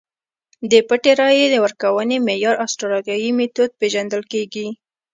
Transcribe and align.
د 0.71 0.73
پټې 0.87 1.11
رایې 1.19 1.57
ورکونې 1.65 2.17
معیار 2.27 2.55
اسټرالیايي 2.65 3.29
میتود 3.37 3.71
پېژندل 3.79 4.21
کېږي. 4.33 4.67